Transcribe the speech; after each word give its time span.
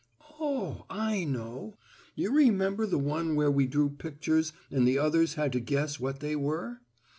Oh, 0.39 0.87
I 0.89 1.25
know! 1.25 1.77
You 2.15 2.35
remember 2.35 2.87
the 2.87 2.97
one 2.97 3.35
where 3.35 3.51
we 3.51 3.67
drew 3.67 3.91
pictures 3.91 4.51
and 4.71 4.87
the 4.87 4.97
others 4.97 5.35
had 5.35 5.53
to 5.53 5.59
guess 5.59 5.99
what 5.99 6.21
they 6.21 6.35
were? 6.35 6.81